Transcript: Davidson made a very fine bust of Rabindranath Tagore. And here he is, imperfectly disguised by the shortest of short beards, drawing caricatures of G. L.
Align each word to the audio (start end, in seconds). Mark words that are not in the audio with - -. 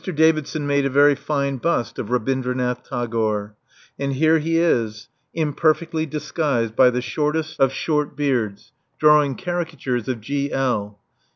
Davidson 0.15 0.65
made 0.65 0.83
a 0.83 0.89
very 0.89 1.13
fine 1.13 1.57
bust 1.57 1.99
of 1.99 2.09
Rabindranath 2.09 2.81
Tagore. 2.89 3.53
And 3.99 4.13
here 4.13 4.39
he 4.39 4.57
is, 4.57 5.09
imperfectly 5.35 6.07
disguised 6.07 6.75
by 6.75 6.89
the 6.89 7.03
shortest 7.03 7.59
of 7.59 7.71
short 7.71 8.15
beards, 8.17 8.71
drawing 8.97 9.35
caricatures 9.35 10.07
of 10.07 10.19
G. 10.19 10.51
L. 10.51 10.97